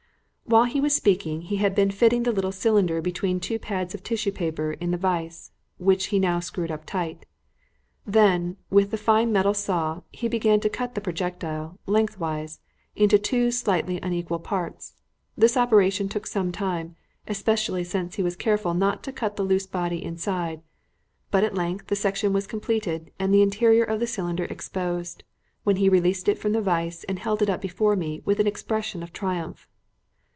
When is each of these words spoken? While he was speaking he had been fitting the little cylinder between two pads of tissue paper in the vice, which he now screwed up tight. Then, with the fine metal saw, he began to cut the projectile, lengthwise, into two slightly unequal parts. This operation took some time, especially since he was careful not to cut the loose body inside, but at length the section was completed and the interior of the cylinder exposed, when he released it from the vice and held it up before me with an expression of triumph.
While 0.45 0.65
he 0.65 0.81
was 0.81 0.93
speaking 0.93 1.43
he 1.43 1.55
had 1.63 1.73
been 1.73 1.91
fitting 1.91 2.23
the 2.23 2.33
little 2.33 2.51
cylinder 2.51 3.01
between 3.01 3.39
two 3.39 3.57
pads 3.57 3.93
of 3.95 4.03
tissue 4.03 4.33
paper 4.33 4.73
in 4.73 4.91
the 4.91 4.97
vice, 4.97 5.53
which 5.77 6.07
he 6.07 6.19
now 6.19 6.41
screwed 6.41 6.69
up 6.71 6.85
tight. 6.85 7.25
Then, 8.05 8.57
with 8.69 8.91
the 8.91 8.97
fine 8.97 9.31
metal 9.31 9.53
saw, 9.53 10.01
he 10.11 10.27
began 10.27 10.59
to 10.59 10.69
cut 10.69 10.93
the 10.93 10.99
projectile, 10.99 11.79
lengthwise, 11.85 12.59
into 12.97 13.17
two 13.17 13.49
slightly 13.49 13.97
unequal 14.03 14.39
parts. 14.39 14.95
This 15.37 15.55
operation 15.55 16.09
took 16.09 16.27
some 16.27 16.51
time, 16.51 16.97
especially 17.29 17.85
since 17.85 18.15
he 18.15 18.21
was 18.23 18.35
careful 18.35 18.73
not 18.73 19.03
to 19.03 19.13
cut 19.13 19.37
the 19.37 19.43
loose 19.45 19.67
body 19.67 20.03
inside, 20.03 20.61
but 21.29 21.45
at 21.45 21.55
length 21.55 21.87
the 21.87 21.95
section 21.95 22.33
was 22.33 22.45
completed 22.45 23.09
and 23.17 23.33
the 23.33 23.41
interior 23.41 23.85
of 23.85 24.01
the 24.01 24.05
cylinder 24.07 24.43
exposed, 24.43 25.23
when 25.63 25.77
he 25.77 25.87
released 25.87 26.27
it 26.27 26.37
from 26.37 26.51
the 26.51 26.61
vice 26.61 27.05
and 27.05 27.19
held 27.19 27.41
it 27.41 27.49
up 27.49 27.61
before 27.61 27.95
me 27.95 28.21
with 28.25 28.37
an 28.41 28.47
expression 28.47 29.01
of 29.01 29.13
triumph. 29.13 29.65